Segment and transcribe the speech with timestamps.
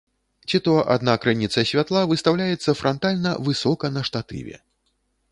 [0.51, 4.57] Ці то адна крыніца святла выстаўляецца франтальна высока на штатыве.